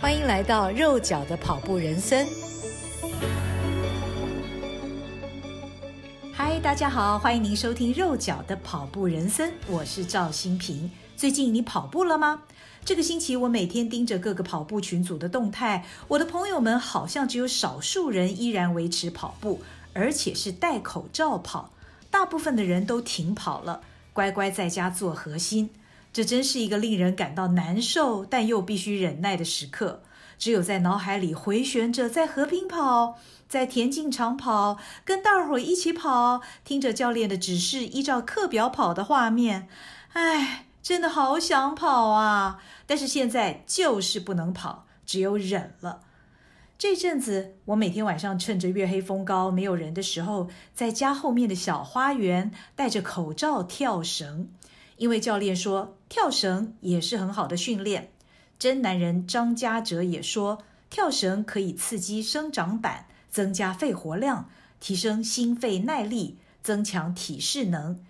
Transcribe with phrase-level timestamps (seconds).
[0.00, 2.24] 欢迎来到肉脚的跑步人生。
[6.32, 10.88] 嗨，大家好，欢迎您收听肉脚的跑步人生，我是赵新平。
[11.16, 12.44] 最近你跑步了吗？
[12.84, 19.62] 这个星期我每天盯着各个跑步群组的动态，我的朋友们好像只有少数人依然维持跑步，
[19.94, 21.70] 而且是戴口罩跑，
[22.08, 23.80] 大部分的人都停跑了，
[24.12, 25.70] 乖乖在家做核心。
[26.12, 30.02] 这真是一个令人感到难受，但又必须忍耐的时刻。
[30.38, 39.68] 只有在脑海里回旋着，在和平跑，在田径场跑，跟大伙一起跑，听着教练的指示，依照课表跑的画面。
[40.12, 42.62] 唉，真的好想跑啊！
[42.86, 46.02] 但是现在就是不能跑，只有忍了。
[46.78, 54.48] 这阵子，我每天晚上趁着月黑风高、没有人的时候，在家后面的小花园戴着口罩跳绳。
[54.98, 58.10] 因为教练说跳绳也是很好的训练，
[58.58, 60.58] 真男人张家哲也说
[60.90, 64.50] 跳绳可以刺激生长板，增加肺活量，
[64.80, 68.00] 提升心肺耐力，增强体适能。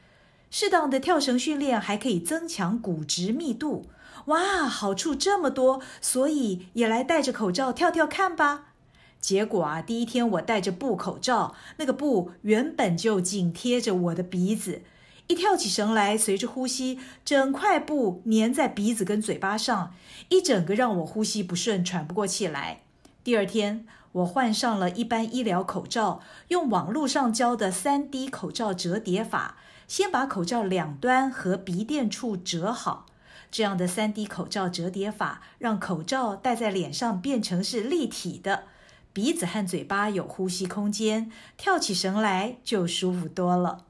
[0.51, 3.87] 适当的跳绳训练还可以增强骨质密度。
[4.27, 8.73] 哇，好处这么多，所以也来戴着口罩跳跳看吧。
[9.21, 14.83] 结果啊，第一天我戴着布口罩，那个布原本就紧贴着我的鼻子。
[15.29, 19.95] 一跳起绳来，随着呼吸，整块布粘在鼻子跟嘴巴上，
[20.31, 22.81] 一整个让我呼吸不顺，喘不过气来。
[23.23, 33.05] 第二天，我换上了一般医疗口罩，用网络上教的 3D 口罩折叠法，先把口罩两端和鼻垫处折好。
[33.51, 38.65] 这样的 3D 口罩折叠法，让口罩戴在脸上变成是立体的，
[39.13, 43.85] 鼻子和嘴巴有呼吸空间，跳起绳来就舒服多了。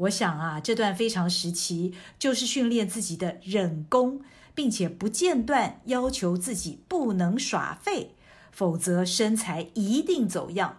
[0.00, 4.22] 我想啊，这段非常时期就是训练自己的忍功，
[4.54, 8.14] 并且不间断要求自己不能耍废，
[8.50, 10.78] 否则身材一定走样。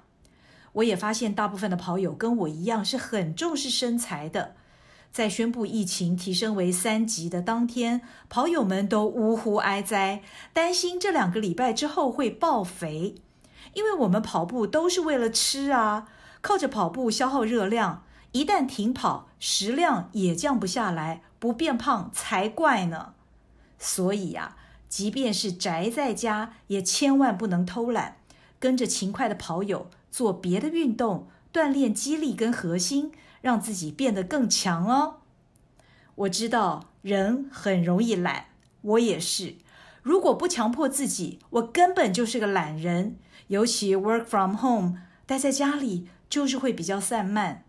[0.73, 4.55] 我也发现大部分的跑友跟我一样是很重视身材的。
[5.11, 13.15] 在宣布疫情提升为三级的当天，跑友们都呜呼哀哉，担心这两个礼拜之后会爆肥，
[13.73, 16.07] 因为我们跑步都是为了吃啊，
[16.41, 18.05] 靠着跑步消耗热量。
[18.31, 23.13] 一旦停跑，食量也降不下来，不变胖才怪呢。
[23.77, 24.55] 所以呀，
[24.87, 28.17] 即便是宅在家，也千万不能偷懒，
[28.59, 35.17] 跟着勤快的跑友做别的运动，锻炼肌力跟核心，让自己变得更强哦。
[36.15, 38.45] 我知道人很容易懒，
[38.81, 39.55] 我也是。
[40.03, 43.17] 如果不强迫自己，我根本就是个懒人。
[43.47, 47.65] 尤其 work from home，待在家里就是会比较散漫。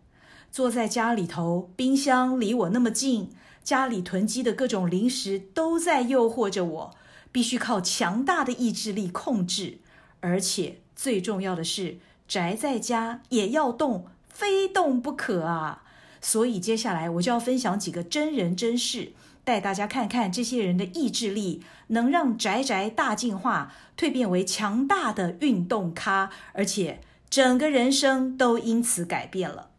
[0.53, 3.31] 坐在家里头，冰箱离我那么近，
[3.65, 6.95] 家里囤积的各种零食都在诱惑着我，
[7.33, 9.79] 必须靠强大的意志力控制。
[10.21, 11.97] 而且最重要的是，
[12.29, 15.85] 宅在家也要动，非动不可啊！
[16.21, 19.15] 所以接下来我就要分享几个真人真事，
[19.45, 29.71] 带大家看看这些人的意志力能让宅宅大进化，蜕变为强大的运动咖，而且整个人生都因此改变了。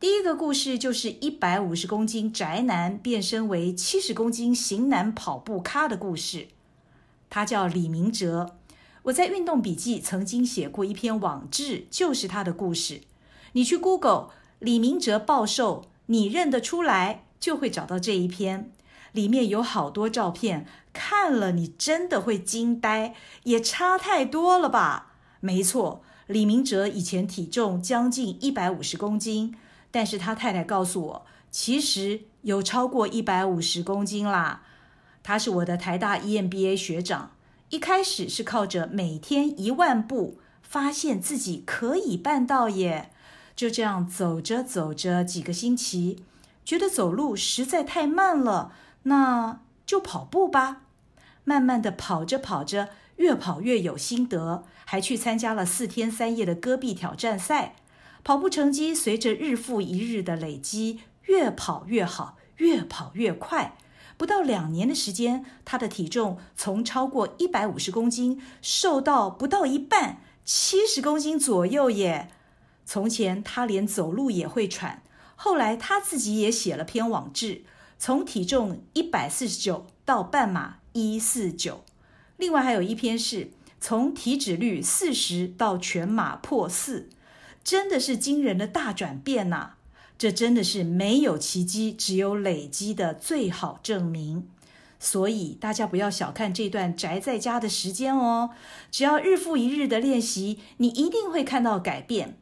[0.00, 6.48] 第一个故事就是一百五十公斤宅男变身为七十公斤型男跑步咖的故事。
[7.28, 8.56] 他叫李明哲，
[9.02, 13.02] 我在运动笔记曾经写过一篇网志，就是他的故事。
[13.52, 18.72] 你去 Google 李明哲暴瘦，你认得出来，就会找到这一篇。
[19.12, 25.12] 里面有好多照片，看了你真的会惊呆，也差太多了吧？
[25.40, 29.54] 没错，李明哲以前体重将近一百五十公斤。
[29.90, 34.62] 但是他太太告诉我，其实有超过一百五十公斤啦。
[35.22, 37.32] 他是我的台大 EMBA 学长，
[37.68, 43.10] 一开始是靠着每天一万步，发现自己可以办到耶。
[43.54, 46.24] 就这样走着走着几个星期，
[46.64, 50.82] 觉得走路实在太慢了，那就跑步吧。
[51.44, 57.74] 慢慢的跑着跑着，越跑越有心得，还去参加了四天三夜的戈壁挑战赛。
[58.22, 63.76] 跑步成绩随着日复一日的累积，越跑越好，越跑越快。
[64.16, 72.28] 不到两年的时间，他的体重从超过一百五十公斤瘦到不到一半，七十公斤左右耶。
[72.84, 75.02] 从前他连走路也会喘，
[75.36, 77.62] 后来他自己也写了篇网志，
[77.98, 81.84] 从体重一百四十九到半马一四九。
[82.36, 87.08] 另外还有一篇是从体脂率四十到全马破四。
[87.70, 89.74] 真的是惊人的大转变呐！
[90.18, 94.48] 这真的是没有奇迹，只有累积的最好证明。
[94.98, 98.50] 所以大家不要小看这段宅在家的时间哦，
[98.90, 102.36] 只要日复一日的练习，你一定会看到改变。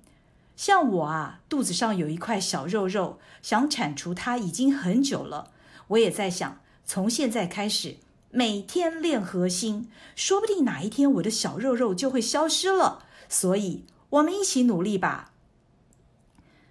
[0.57, 5.51] 像我啊，肚子上有一块小肉肉，想铲除它已经很久了。
[5.89, 7.97] 我也在想，从现在开始
[8.31, 13.05] 每天练核心，说不定哪一天我的小肉肉就会消失了。
[13.29, 15.33] 所以，我们一起努力吧。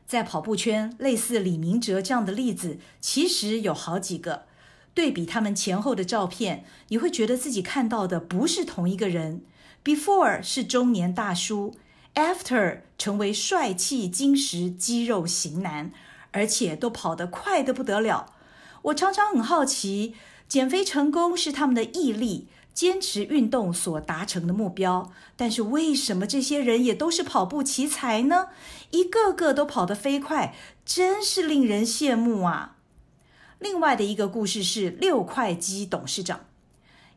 [0.05, 4.45] 在跑步圈，类似李明哲这样的例子，其实有好几个。
[4.93, 9.43] 对比他们前后的照片，你会觉得自己看到的不是同一个人。
[9.83, 11.75] Before 是中年大叔
[12.15, 15.91] ，After 成为帅气精实肌肉型男，
[16.31, 18.33] 而且都跑得快得不得了。
[18.83, 20.15] 我常常很好奇，
[20.47, 28.49] 减肥成功是他们的毅力、坚持运动所达成的目标，但是为什么这些人也都是跑步奇才呢？
[28.91, 30.53] 一个个都跑得飞快，
[30.85, 32.75] 真是令人羡慕啊！
[33.57, 36.41] 另外的一个故事是六块肌董事长。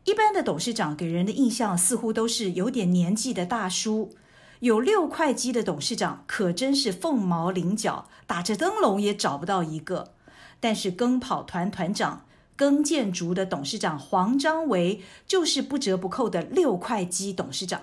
[0.04, 4.14] 一般的董事长给人的印象似乎都是有点年纪的大叔，
[4.60, 10.14] 有六块肌的董事长可真是凤毛麟角，打着灯笼也找不到一个。
[10.58, 12.24] 但是跟跑团团长
[12.60, 17.80] 耕建筑的董事长黄章维就是不折不扣的六块肌董事长。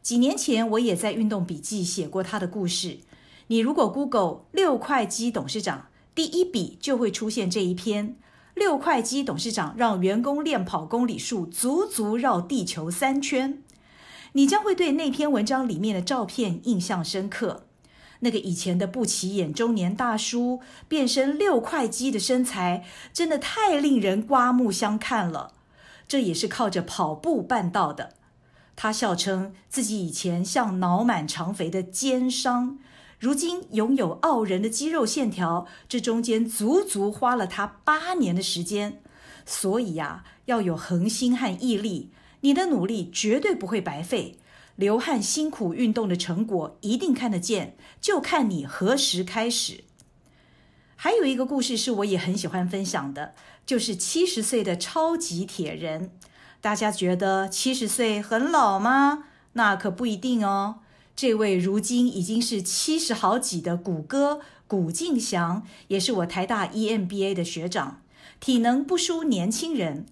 [0.00, 2.98] 几年前我也在运动笔记写过他的故事。
[3.48, 8.14] 你如果 Google 六块肌董事长，第一笔就会出现这一篇。
[8.54, 13.60] 六块肌董事长让员工练跑公里数足足绕地球三圈，
[14.34, 17.65] 你将会对那篇文章里面的照片印象深刻。
[18.20, 25.52] 那个以前的不起眼中年大叔变身六块肌的身材，真的太令人刮目相看了。
[26.08, 28.14] 这也是靠着跑步办到的。
[28.76, 32.78] 他笑称自己以前像脑满肠肥的奸商。
[33.18, 39.00] 如今拥有傲人的肌肉线条，这中间足足花了他八年的时间。
[39.46, 42.10] 所以呀，要有恒心和毅力，
[42.42, 44.38] 你的努力绝对不会白费。
[44.76, 49.84] 流汗辛苦运动的成果一定看得见，就看你何时开始。
[50.94, 53.34] 还有一个故事是我也很喜欢分享的，
[53.66, 56.10] 就是七十岁的超级铁人。
[56.60, 59.24] 大家觉得七十岁很老吗？
[59.54, 60.80] 那可不一定哦。
[61.14, 68.02] 这位如今已经是七十好几的谷歌古敬祥，也是我台大 EMBA 的学长，
[68.40, 70.04] 体能不输年轻人。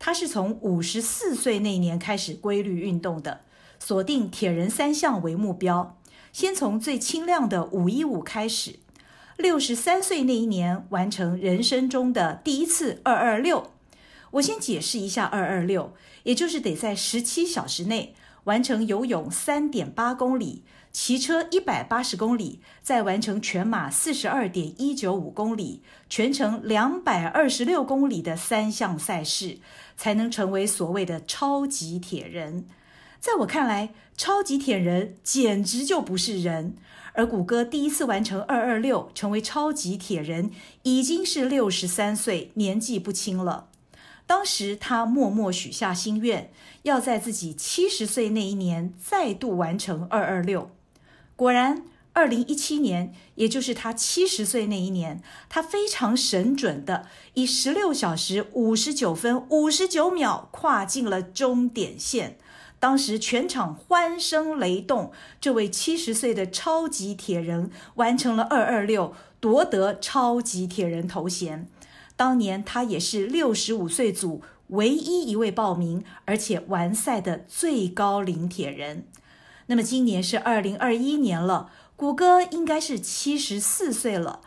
[0.00, 3.42] 他是从五十四岁那年开始规律运动的，
[3.88, 5.96] 锁定铁人三项为目标，
[6.30, 8.80] 先从最轻量的五一五开始。
[9.38, 13.70] 六十三岁那一年完成人生中的第一次二二六。
[14.32, 15.94] 我先解释一下二二六，
[16.24, 18.14] 也就是得在十七小时内。
[18.44, 29.60] 完成游泳三点八公里，骑车一百八十公里，再完成全马四十二点一九五公里，全程两百二十六公里的三项赛事，
[29.96, 32.66] 才能成为所谓的超级铁人。
[33.20, 36.76] 在我看来，超级铁人简直就不是人。
[37.14, 40.52] 而谷歌第一次完成二二六，成为超级铁人，
[40.84, 43.68] 已经是六十三岁，年纪不轻了。
[44.24, 50.70] 当时他默默许下心愿，要在自己七十岁那一年再度完成二二六。
[51.34, 51.82] 果然，
[52.12, 62.38] 二零一七年，也就是他七十岁那一年，他非常神准的以十六小时五十九分五十九秒跨进了终点线。
[62.80, 71.68] 当时全场欢声雷动，这位七十岁的超级铁人完成了二二六，夺得超级铁人头衔。
[72.16, 79.06] 当年他也是六十五岁组唯一一位报名而且完赛的最高龄铁人。
[79.66, 84.40] 那么今年是二零二一年了，谷歌应该是七十四岁了。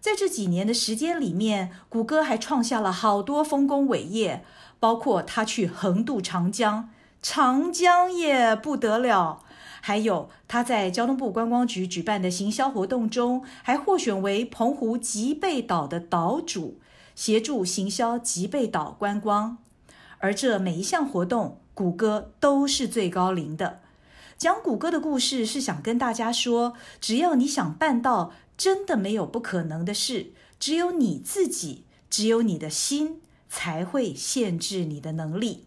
[0.00, 4.44] 在这几年的时间里面，谷歌还创下了好多丰功伟业，
[4.78, 6.88] 包括他去横渡长江，
[7.20, 9.42] 长江也不得了；
[9.80, 16.80] 还有他在交通部观光局举办的行销活动中，还获选为澎湖吉贝岛的岛主。
[17.14, 19.58] 协助行销吉贝岛观光，
[20.18, 23.80] 而这每一项活动，谷歌都是最高龄的。
[24.36, 30.32] 讲谷歌的故事是想跟大家说，只要你想办到，真的没有不可能的事。
[30.60, 35.66] 只有你自己，只有你的心，才会限制你的能力。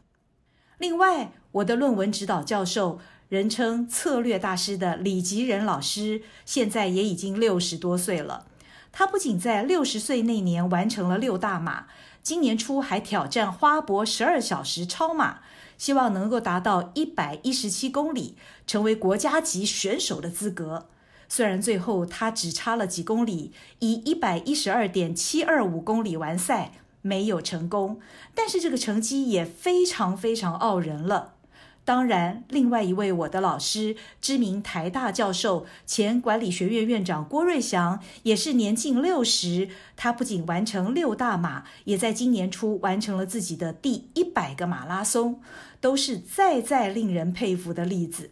[0.77, 8.46] 另外，我的论文指导教授，人称策略大师的李吉仁老师，现在也已经六十多岁了。
[8.93, 11.88] 他不仅在六十岁那年完成了六大马，
[12.24, 15.39] 今年初还挑战花博十二小时超马，
[15.77, 20.88] 希望能够达到一百一十七公里，成为国家级选手的资格。
[21.27, 28.00] 虽然最后他只差了几公里，以一百一十二点七二五公里完赛，没有成功，
[28.36, 31.34] 但是这个成绩也非常非常傲人了。
[31.83, 39.67] 当然，另外一位我的老师，知名台大教授、前管理学院院长郭瑞祥，也是年近六十。
[39.97, 45.41] 他不仅完成六大马，也在今年初完成了自己的第一百个马拉松，
[45.79, 48.29] 都是再再令人佩服的例子。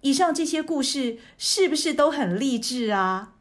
[0.00, 3.34] 以上这些故事是不是都很励志啊？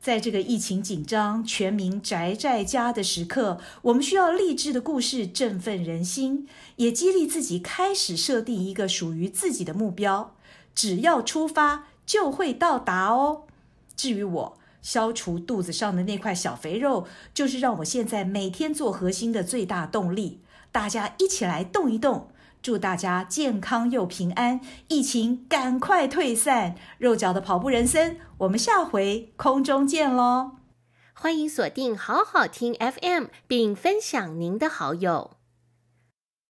[0.00, 10.34] 在这个疫情紧张、全民宅在家的时刻，我们需要励志的故事振奋人心，也激励自己开始设定一个属于自己的目标。
[10.74, 13.42] 只要出发，就会到达哦。
[13.96, 20.40] 至于我，消除肚子上的那块小肥肉，就是让我现在每天做核心的最大动力。
[20.70, 22.28] 大家一起来动一动。
[22.60, 26.74] 祝大家健康又平安，疫情赶快退散。
[26.98, 30.52] 肉脚的跑步人生，我们下回空中见喽！
[31.14, 35.37] 欢迎锁定好好听 FM，并分享您的好友。